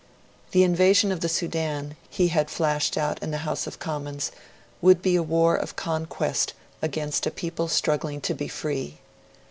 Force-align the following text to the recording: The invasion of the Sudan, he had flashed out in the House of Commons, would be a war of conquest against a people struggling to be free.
The 0.49 0.63
invasion 0.63 1.11
of 1.11 1.19
the 1.19 1.29
Sudan, 1.29 1.95
he 2.09 2.29
had 2.29 2.49
flashed 2.49 2.97
out 2.97 3.21
in 3.21 3.29
the 3.29 3.37
House 3.45 3.67
of 3.67 3.77
Commons, 3.77 4.31
would 4.81 5.03
be 5.03 5.15
a 5.15 5.21
war 5.21 5.55
of 5.55 5.75
conquest 5.75 6.55
against 6.81 7.27
a 7.27 7.29
people 7.29 7.67
struggling 7.67 8.19
to 8.21 8.33
be 8.33 8.47
free. 8.47 8.97